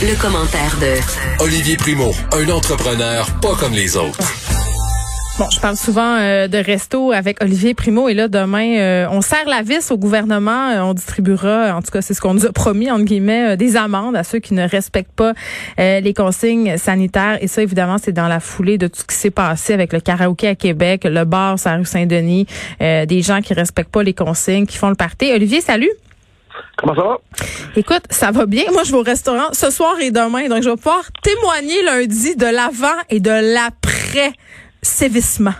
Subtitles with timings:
[0.00, 4.20] Le commentaire de Olivier Primo, un entrepreneur pas comme les autres.
[5.40, 9.22] Bon, je parle souvent euh, de resto avec Olivier Primo et là demain euh, on
[9.22, 12.46] serre la vis au gouvernement, euh, on distribuera en tout cas c'est ce qu'on nous
[12.46, 15.32] a promis entre guillemets des amendes à ceux qui ne respectent pas
[15.78, 19.30] les consignes sanitaires et ça évidemment c'est dans la foulée de tout ce qui s'est
[19.30, 22.46] passé avec le karaoké à Québec, le bar sur la rue Saint-Denis,
[22.78, 25.32] des gens qui respectent pas les consignes, qui font le party.
[25.32, 25.90] Olivier, salut.
[26.76, 27.18] Comment ça va?
[27.76, 28.64] Écoute, ça va bien.
[28.72, 30.48] Moi, je vais au restaurant ce soir et demain.
[30.48, 34.32] Donc, je vais pouvoir témoigner lundi de l'avant et de l'après
[34.82, 35.54] sévissement.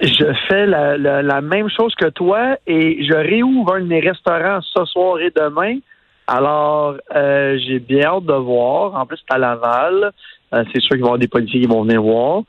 [0.00, 4.84] Je fais la, même chose que toi et je réouvre un de mes restaurants ce
[4.84, 5.78] soir et demain.
[6.26, 8.94] Alors, euh, j'ai bien hâte de voir.
[8.94, 10.12] En plus, c'est à Laval.
[10.52, 12.42] Euh, c'est sûr qu'il va y avoir des policiers qui vont venir voir.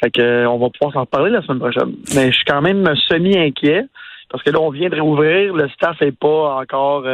[0.00, 1.94] Fait que, euh, on va pouvoir s'en parler la semaine prochaine.
[2.14, 3.86] Mais je suis quand même semi-inquiet
[4.34, 5.54] parce que là, on vient de réouvrir.
[5.54, 7.06] Le staff est pas encore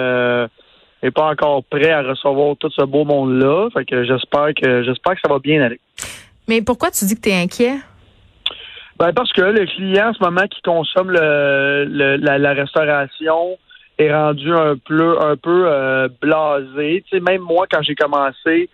[1.02, 3.68] est pas encore prêt à recevoir tout ce beau monde-là.
[3.74, 5.78] Fait que j'espère que j'espère que ça va bien aller.
[6.48, 7.76] Mais pourquoi tu dis que tu es inquiet?
[8.98, 13.58] Ben parce que le client en ce moment qui consomme le, la, restauration
[13.98, 17.04] est rendu un peu un peu euh, blasé.
[17.06, 18.70] Tu sais, même moi quand j'ai commencé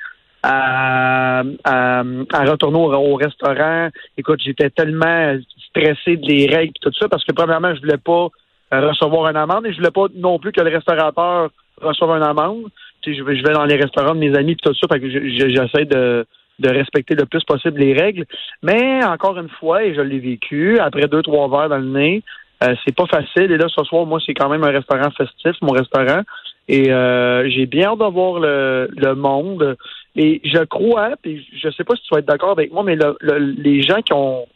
[0.48, 5.36] à, à, retourner au, restaurant, écoute, j'étais tellement
[5.69, 8.28] stressé des règles et tout ça parce que premièrement, je voulais pas
[8.70, 12.64] recevoir une amende et je voulais pas non plus que le restaurateur reçoive une amende.
[13.02, 14.86] Tu sais, je vais, je vais dans les restaurants de mes amis et tout ça,
[14.92, 16.27] fait que j'essaie de
[16.58, 18.24] de respecter le plus possible les règles.
[18.62, 22.22] Mais encore une fois, et je l'ai vécu, après deux, trois verres dans le nez,
[22.64, 23.52] euh, c'est pas facile.
[23.52, 26.22] Et là, ce soir, moi, c'est quand même un restaurant festif, mon restaurant.
[26.69, 29.77] Et euh, j'ai bien hâte de voir le, le monde.
[30.17, 32.97] Et je crois, puis je sais pas si tu vas être d'accord avec moi, mais
[32.97, 34.47] le, les gens qui ont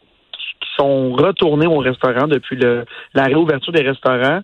[0.41, 4.41] qui sont retournés au restaurant depuis le, la réouverture des restaurants,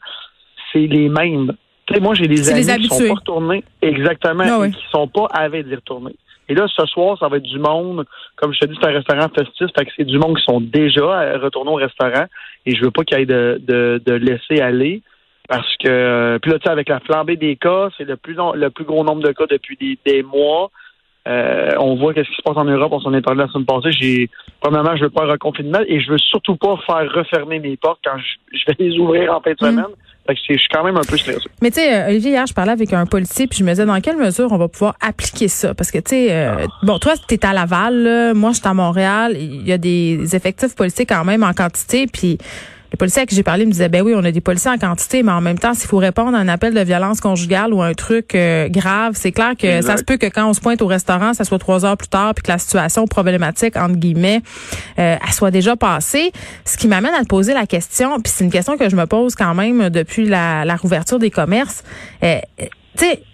[0.72, 1.54] c'est les mêmes.
[1.86, 5.08] Tu sais, moi, j'ai des amis qui sont pas retournés exactement ah et qui sont
[5.08, 6.16] pas avec d'y retourner.
[6.50, 8.06] Et là, ce soir, ça va être du monde.
[8.36, 10.62] Comme je te dis, c'est un restaurant festif, fait que c'est du monde qui sont
[10.62, 12.26] déjà retournés au restaurant.
[12.66, 15.02] Et je veux pas qu'il y ait de, de, de laisser aller.
[15.48, 18.70] Parce que puis là, tu sais, avec la flambée des cas, c'est le plus le
[18.70, 20.70] plus gros nombre de cas depuis des, des mois.
[21.28, 22.92] Euh, on voit qu'est-ce qui se passe en Europe.
[22.94, 23.92] On s'en est parlé la semaine passée.
[23.92, 24.30] J'ai,
[24.62, 28.00] premièrement, je veux pas un reconfinement et je veux surtout pas faire refermer mes portes
[28.04, 28.18] quand
[28.54, 29.70] je, vais les ouvrir en fin de mm.
[29.72, 29.96] semaine.
[30.26, 31.50] Fait que je suis quand même un peu stressé.
[31.62, 33.86] Mais tu sais, euh, Olivier, hier, je parlais avec un policier puis je me disais
[33.86, 35.74] dans quelle mesure on va pouvoir appliquer ça?
[35.74, 36.68] Parce que, tu sais, euh, ah.
[36.84, 39.34] bon, toi, tu es à Laval, là, moi, je suis à Montréal.
[39.38, 42.08] Il y a des effectifs policiers quand même en quantité.
[42.08, 42.38] Puis
[42.92, 44.78] les policiers à qui j'ai parlé me disaient, ben oui, on a des policiers en
[44.78, 47.82] quantité, mais en même temps, s'il faut répondre à un appel de violence conjugale ou
[47.82, 50.82] un truc euh, grave, c'est clair que ça se peut que quand on se pointe
[50.82, 54.42] au restaurant, ça soit trois heures plus tard, puis que la situation problématique, entre guillemets,
[55.00, 56.32] euh, elle soit déjà passée.
[56.66, 59.06] Ce qui m'amène à te poser la question, puis c'est une question que je me
[59.06, 61.84] pose quand même depuis la, la rouverture des commerces.
[62.24, 62.40] Euh,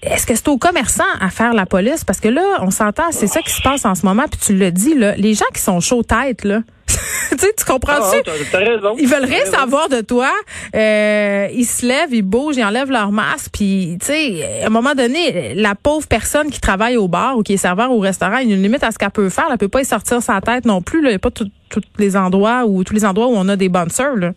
[0.01, 2.03] est-ce que c'est aux commerçants à faire la police?
[2.03, 4.55] Parce que là, on s'entend, c'est ça qui se passe en ce moment, puis tu
[4.55, 6.61] le dis, là, les gens qui sont chauds tête, là,
[7.39, 8.21] tu, tu comprends-tu?
[8.53, 8.95] Ah, raison.
[8.97, 10.31] Ils veulent rien savoir de toi.
[10.75, 13.51] Euh, ils se lèvent, ils bougent, ils enlèvent leur masque.
[13.53, 17.43] Puis, tu sais, à un moment donné, la pauvre personne qui travaille au bar ou
[17.43, 19.47] qui est serveur au restaurant, il y a une limite à ce qu'elle peut faire.
[19.51, 20.99] Elle peut pas y sortir sa tête non plus.
[21.01, 21.49] Il n'y a pas tous
[21.97, 24.15] les endroits ou tous les endroits où on a des bonnes sœurs.
[24.15, 24.33] Là.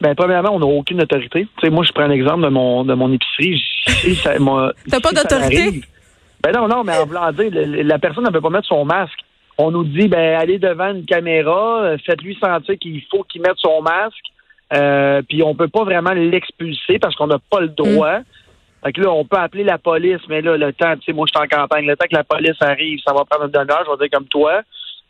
[0.00, 1.46] Ben, premièrement, on n'a aucune autorité.
[1.58, 3.62] Tu sais, moi, je prends l'exemple de mon, de mon épicerie.
[4.90, 5.82] T'as pas d'autorité?
[6.42, 9.19] Ben non, non, mais en voulant dire, la personne ne peut pas mettre son masque
[9.60, 13.58] on nous dit ben allez devant une caméra, euh, faites-lui sentir qu'il faut qu'il mette
[13.58, 14.26] son masque.
[14.72, 18.20] Euh, puis on peut pas vraiment l'expulser parce qu'on n'a pas le droit.
[18.20, 18.24] Mm.
[18.84, 21.26] Fait que là, on peut appeler la police, mais là, le temps, tu sais, moi,
[21.26, 21.86] je suis en campagne.
[21.86, 24.28] Le temps que la police arrive, ça va prendre une demi-heure, je vais dire comme
[24.28, 24.62] toi.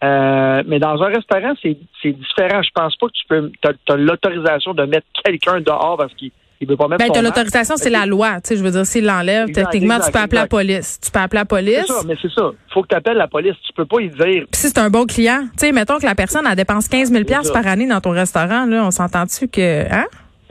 [0.02, 2.62] Euh, mais dans un restaurant, c'est différent.
[2.62, 3.52] Je pense pas que tu peux.
[3.62, 7.76] Tu as l'autorisation de mettre quelqu'un dehors parce qu'il il veut pas mettre ben, l'autorisation,
[7.76, 8.34] c'est la loi.
[8.42, 11.00] Tu sais, je veux dire, s'il l'enlève, techniquement, tu peux appeler la police.
[11.02, 11.84] Tu peux appeler la police.
[11.86, 12.50] C'est ça, mais c'est ça.
[12.72, 13.54] Faut que tu appelles la police.
[13.66, 14.44] Tu peux pas y dire.
[14.50, 17.10] Puis si c'est un bon client, tu sais, mettons que la personne, elle dépense 15
[17.10, 20.04] 000 par année dans ton restaurant, là, on s'entend-tu que, hein?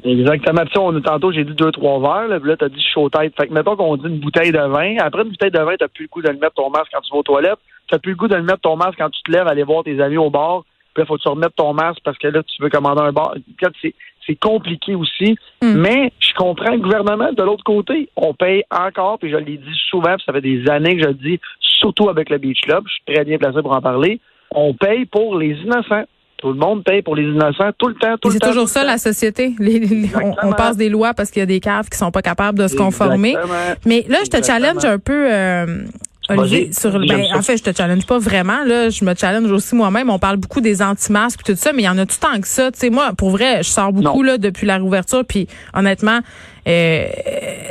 [0.04, 0.64] Exactement.
[0.66, 2.28] Puis on, tantôt, j'ai dit deux, trois verres.
[2.28, 3.34] Là, là tu as dit chaud tête.
[3.38, 4.96] Fait que mettons qu'on dit une bouteille de vin.
[5.00, 7.02] Après une bouteille de vin, tu plus le goût de le mettre ton masque quand
[7.02, 7.60] tu vas aux toilettes.
[7.92, 9.84] Tu plus le goût de le mettre ton masque quand tu te lèves, aller voir
[9.84, 10.64] tes amis au bar.
[10.94, 13.12] Puis là, faut que tu remettes ton masque parce que là, tu veux commander un
[13.12, 13.36] bar.
[14.30, 15.36] C'est compliqué aussi.
[15.62, 15.74] Hmm.
[15.74, 18.10] Mais je comprends le gouvernement de l'autre côté.
[18.16, 21.08] On paye encore, puis je l'ai dit souvent, puis ça fait des années que je
[21.08, 22.84] le dis, surtout avec le Beach Club.
[22.86, 24.20] Je suis très bien placé pour en parler.
[24.52, 26.04] On paye pour les innocents.
[26.38, 28.46] Tout le monde paye pour les innocents tout le temps, tout le temps.
[28.46, 29.56] C'est toujours ça, la société.
[30.44, 32.68] on, passe des lois parce qu'il y a des caves qui sont pas capables de
[32.68, 33.36] se conformer.
[33.86, 35.34] Mais là, je te challenge un peu.
[35.34, 35.86] Euh,
[36.38, 38.90] Olivier, sur, ben, en fait, je te challenge pas vraiment, là.
[38.90, 40.10] Je me challenge aussi moi-même.
[40.10, 42.40] On parle beaucoup des anti-masques et tout ça, mais il y en a tout tant
[42.40, 42.72] que ça?
[42.72, 46.20] Tu sais, moi, pour vrai, je sors beaucoup, là, depuis la réouverture, puis honnêtement,
[46.68, 47.08] euh,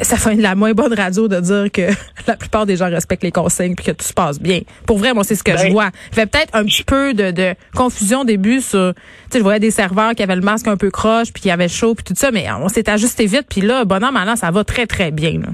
[0.02, 1.82] ça fait de la moins bonne radio de dire que
[2.26, 4.61] la plupart des gens respectent les consignes puis que tout se passe bien.
[4.87, 5.90] Pour vrai, moi, c'est ce que je Ben- vois.
[6.12, 9.00] Il y avait peut-être un petit peu de, de confusion au début sur, tu
[9.31, 11.69] sais, je voyais des serveurs qui avaient le masque un peu croche puis qui avaient
[11.69, 14.37] chaud puis tout ça, mais on s'est ajusté vite puis là, bon an, mal an,
[14.37, 15.49] ça va très, très bien, là.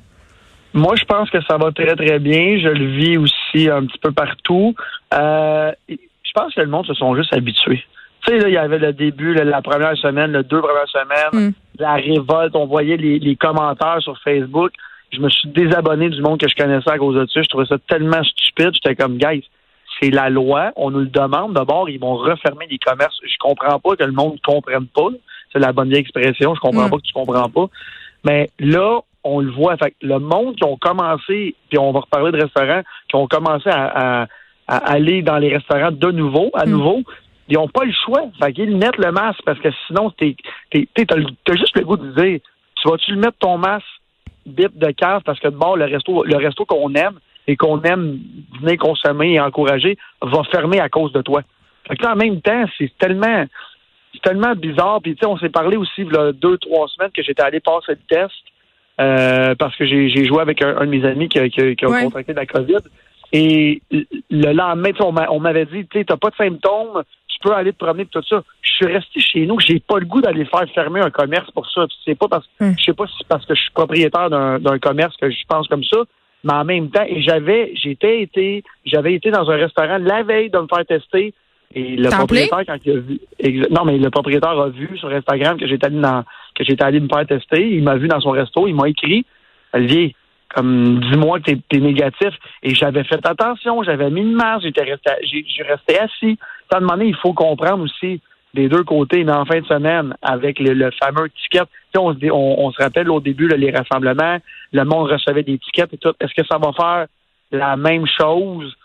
[0.74, 2.58] Moi, je pense que ça va très, très bien.
[2.58, 4.74] Je le vis aussi un petit peu partout.
[5.14, 7.82] Euh, je pense que le monde se sont juste habitués.
[8.26, 11.48] Tu sais, là, il y avait le début, la première semaine, le deux premières semaines,
[11.50, 11.52] Mm.
[11.78, 12.56] la révolte.
[12.56, 14.72] On voyait les, les commentaires sur Facebook.
[15.12, 17.40] Je me suis désabonné du monde que je connaissais à cause de ça.
[17.42, 18.70] Je trouvais ça tellement stupide.
[18.74, 19.44] J'étais comme, guys,
[20.00, 20.72] c'est la loi.
[20.74, 21.52] On nous le demande.
[21.54, 23.16] D'abord, ils vont refermer les commerces.
[23.22, 25.08] Je comprends pas que le monde ne comprenne pas.
[25.52, 26.54] C'est la bonne vieille expression.
[26.56, 26.90] Je comprends Mm.
[26.90, 27.66] pas que tu comprends pas.
[28.24, 29.76] Mais là, on le voit.
[29.76, 33.26] Fait que le monde qui ont commencé, puis on va reparler de restaurants, qui ont
[33.26, 34.26] commencé à, à-
[34.68, 36.70] à aller dans les restaurants de nouveau, à Mm.
[36.70, 37.02] nouveau,
[37.48, 38.22] ils n'ont pas le choix.
[38.42, 40.36] Fait qu'ils mettent le masque parce que sinon, t'es,
[40.70, 42.40] t'es, t'es- t'as, juste le goût de dire,
[42.76, 43.84] tu vas-tu le mettre ton masque
[44.46, 47.80] bip de cave parce que de bord, le resto, le resto qu'on aime et qu'on
[47.82, 48.18] aime
[48.60, 51.42] venir consommer et encourager va fermer à cause de toi.
[51.86, 53.44] Fait que là, en même temps, c'est tellement,
[54.14, 55.00] c'est tellement bizarre.
[55.02, 57.42] Puis, tu sais, on s'est parlé aussi, il y a deux, trois semaines, que j'étais
[57.42, 58.32] allé passer le test
[59.00, 61.84] euh, parce que j'ai, joué avec un, un de mes amis qui, a- qui, qui
[61.84, 62.04] a Ouais.
[62.04, 62.78] contracté la COVID.
[63.32, 63.82] Et
[64.30, 67.72] le lendemain, on, m'a- on m'avait dit, tu t'as pas de symptômes, tu peux aller
[67.72, 68.42] te promener tout ça.
[68.62, 71.68] Je suis resté chez nous, j'ai pas le goût d'aller faire fermer un commerce pour
[71.68, 71.86] ça.
[72.04, 72.74] C'est pas parce Hum.
[72.78, 75.66] je sais pas si c'est parce que je suis propriétaire d'un, commerce que je pense
[75.68, 75.98] comme ça,
[76.44, 80.58] mais en même temps, j'avais, j'étais été, j'avais été dans un restaurant la veille de
[80.58, 81.34] me faire tester.
[81.74, 85.58] Et le propriétaire, quand il a vu, non, mais le propriétaire a vu sur Instagram
[85.58, 86.24] que j'étais allé dans,
[86.54, 87.68] que j'étais allé me faire tester.
[87.68, 89.26] Il m'a vu dans son resto, il m'a écrit,
[89.72, 90.14] Olivier,
[90.54, 92.30] comme dis-moi que t'es, négatif.
[92.62, 96.38] Et j'avais fait attention, j'avais mis une masque, j'étais resté, j'ai, resté assis.
[96.72, 98.20] À un moment donné, il faut comprendre aussi
[98.54, 101.62] des deux côtés, mais en fin de semaine, avec le, le fameux ticket,
[101.96, 104.38] on, on, on se rappelle au début, là, les rassemblements,
[104.72, 106.12] le monde recevait des tickets et tout.
[106.20, 107.06] Est-ce que ça va faire
[107.50, 108.76] la même chose?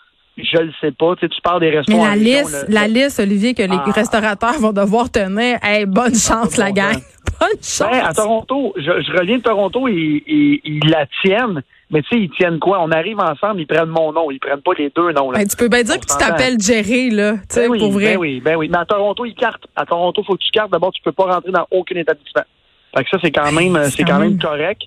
[0.43, 1.15] Je le sais pas.
[1.15, 2.03] Tu, sais, tu parles des Mais restaurants.
[2.03, 3.91] la en région, liste, la liste, Olivier, que les Ah.
[3.91, 6.93] restaurateurs vont devoir tenir, hey, bonne chance, la gang.
[6.93, 7.03] sens.
[7.39, 7.87] Bonne chance.
[7.89, 9.93] Ben, à Toronto, je, je reviens de Toronto et,
[10.27, 11.61] et- ils la tiennent.
[11.91, 12.79] Mais tu sais, ils tiennent quoi?
[12.81, 14.29] On arrive ensemble, ils prennent mon nom.
[14.29, 15.31] Ils prennent pas les deux noms.
[15.31, 15.39] Là.
[15.39, 17.33] Ben, tu peux bien dire On que tu t'appelles Jerry, là.
[17.33, 18.13] Tu sais, Ben oui, pour vrai.
[18.13, 18.67] Ben oui, ben oui.
[18.69, 19.65] Mais à Toronto, ils cartent.
[19.75, 20.71] À Toronto, faut que tu cartes.
[20.71, 22.43] D'abord, tu peux pas rentrer dans aucun établissement.
[22.95, 24.81] Fait que ça, c'est quand même, C'est quand même- correct.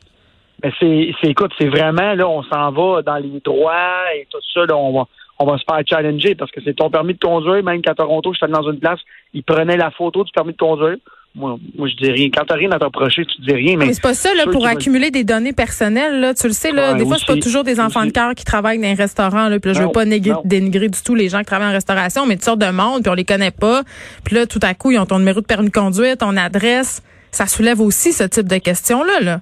[0.63, 4.61] Mais c'est, écoute, c'est vraiment, là, on s'en va dans les droits et tout ça,
[4.67, 5.09] là, on va,
[5.43, 8.33] on va se faire challenger parce que c'est ton permis de conduire, même qu'à Toronto,
[8.33, 9.01] je suis allé dans une place,
[9.35, 10.97] ils prenaient la photo du permis de conduire.
[11.35, 12.29] Moi, moi, je dis rien.
[12.29, 13.87] Quand t'as rien à t'approcher, tu dis rien, mais.
[13.87, 16.35] Mais c'est pas ça, là, pour accumuler des données personnelles, là.
[16.35, 18.45] Tu le sais, là, Ouais, des fois, c'est pas toujours des enfants de cœur qui
[18.45, 19.59] travaillent dans un restaurant, là.
[19.59, 20.43] Puis là, je veux Non, pas non.
[20.45, 23.11] dénigrer du tout les gens qui travaillent en restauration, mais tu sortes de monde, puis
[23.11, 23.81] on les connaît pas.
[24.25, 27.03] Puis là, tout à coup, ils ont ton numéro de permis de conduire, ton adresse.
[27.31, 29.41] Ça soulève aussi ce type de questions-là, là.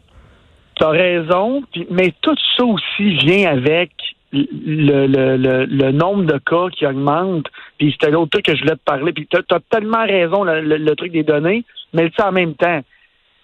[0.79, 3.91] T'as raison, puis- mais tout ça aussi vient avec
[4.33, 7.47] le, le, le, le nombre de cas qui augmente.
[7.79, 9.13] Puis c'était l'autre truc que je voulais te parler.
[9.13, 12.33] Puis t'as as tellement raison, le, le- le truc des données, mais tu sais, en
[12.33, 12.81] même temps,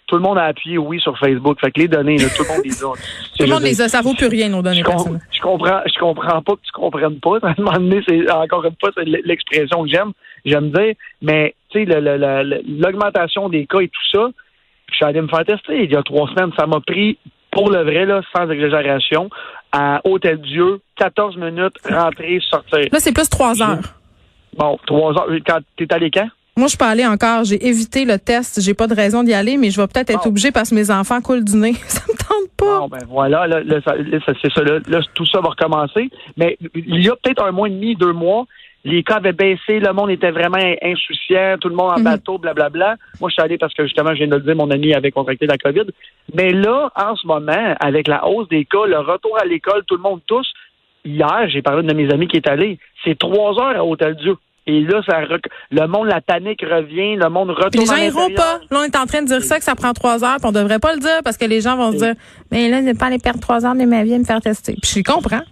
[0.06, 1.58] tout le monde a appuyé oui sur Facebook.
[1.60, 2.92] Fait que les données, là, tout le monde les a.
[3.38, 3.88] Tout le monde les a.
[3.88, 6.72] Ça vaut plus rien, nos données Je, com- je comprends, je comprends pas que tu
[6.72, 7.38] comprennes pas.
[7.42, 10.12] À un moment donné, c'est encore une fois, c'est l'expression que j'aime.
[10.44, 14.28] J'aime dire, mais tu sais, le- le- le- le- l'augmentation des cas et tout ça,
[14.90, 16.52] je suis allé me faire tester il y a trois semaines.
[16.56, 17.18] Ça m'a pris,
[17.56, 19.30] pour le vrai, là, sans exagération,
[19.72, 22.86] à Hôtel Dieu, 14 minutes, rentrer, sortir.
[22.92, 23.78] Là, c'est plus trois heures.
[24.56, 25.28] Bon, trois heures.
[25.46, 26.28] Quand t'es allé quand?
[26.58, 27.44] Moi, je peux aller encore.
[27.44, 28.62] J'ai évité le test.
[28.62, 30.30] J'ai pas de raison d'y aller, mais je vais peut-être être Bon.
[30.30, 31.74] obligée parce que mes enfants coulent du nez.
[31.86, 32.78] Ça me tente pas.
[32.80, 33.60] Bon, ben voilà, là,
[34.42, 36.08] c'est ça, là, là, tout ça va recommencer.
[36.38, 38.46] Mais il y a peut-être un mois et demi, deux mois,
[38.86, 42.04] les cas avaient baissé, le monde était vraiment insouciant, tout le monde en Mhm.
[42.04, 42.96] bateau, blablabla.
[43.20, 45.10] Moi, je suis allé parce que justement, je viens de le dire, mon ami avait
[45.10, 45.86] contracté la COVID.
[46.34, 49.96] Mais là, en ce moment, avec la hausse des cas, le retour à l'école, tout
[49.96, 50.46] le monde tous,
[51.04, 54.36] hier, j'ai parlé de mes amis qui est allé, c'est trois heures à Hôtel-Dieu.
[54.68, 57.92] Et là, ça rec- le monde, la panique revient, le monde retourne Puis les gens
[57.94, 58.58] à iront l'intérieur.
[58.68, 58.74] pas.
[58.74, 60.52] Là, on est en train de dire ça, que ça prend trois heures, puis on
[60.52, 62.14] devrait pas le dire parce que les gens vont se dire,
[62.50, 64.40] mais là, je vais pas aller perdre trois heures de ma vie à me faire
[64.40, 64.74] tester.
[64.82, 65.42] Puis je comprends.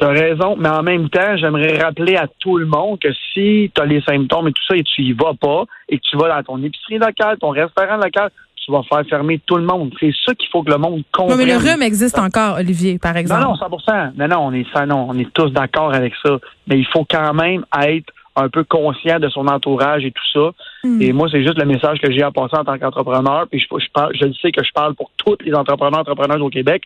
[0.00, 3.70] Tu as raison, mais en même temps, j'aimerais rappeler à tout le monde que si
[3.74, 6.16] tu as les symptômes et tout ça et tu y vas pas et que tu
[6.16, 8.30] vas dans ton épicerie locale, ton restaurant local,
[8.64, 9.92] tu vas faire fermer tout le monde.
[10.00, 11.38] C'est ça qu'il faut que le monde Non, comprenne.
[11.38, 13.42] mais le rhume existe encore, Olivier, par exemple.
[13.42, 16.38] Non, non, 100% Non, non, on est ça, non, on est tous d'accord avec ça.
[16.66, 20.50] Mais il faut quand même être un peu conscient de son entourage et tout ça.
[20.84, 21.02] Hmm.
[21.02, 23.46] Et moi, c'est juste le message que j'ai à passer en tant qu'entrepreneur.
[23.50, 26.48] Puis je, je, je le sais que je parle pour tous les entrepreneurs, entrepreneurs au
[26.48, 26.82] Québec.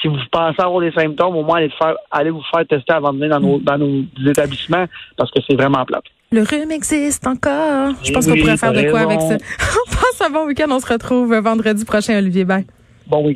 [0.00, 3.12] Si vous pensez avoir des symptômes, au moins allez, faire, allez vous faire tester avant
[3.12, 4.86] de venir dans nos, dans nos établissements
[5.16, 6.04] parce que c'est vraiment plate.
[6.32, 7.94] Le rhume existe encore.
[8.02, 9.36] Je pense qu'on pourrait faire de quoi avec ça.
[9.86, 10.66] On passe un bon week-end.
[10.70, 12.62] On se retrouve vendredi prochain, Olivier Bain.
[13.06, 13.34] Bon week